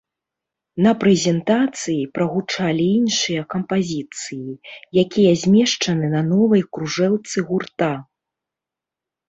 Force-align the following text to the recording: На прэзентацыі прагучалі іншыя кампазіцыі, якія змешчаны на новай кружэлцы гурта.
На 0.85 0.91
прэзентацыі 1.01 2.07
прагучалі 2.15 2.87
іншыя 3.01 3.41
кампазіцыі, 3.55 4.57
якія 5.05 5.31
змешчаны 5.45 6.05
на 6.17 6.21
новай 6.33 6.61
кружэлцы 6.73 7.37
гурта. 7.55 7.93